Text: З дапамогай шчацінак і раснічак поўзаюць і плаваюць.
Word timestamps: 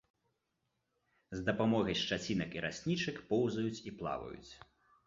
З 1.39 1.43
дапамогай 1.49 1.99
шчацінак 2.01 2.49
і 2.59 2.65
раснічак 2.67 3.25
поўзаюць 3.31 3.77
і 3.87 3.99
плаваюць. 4.03 4.45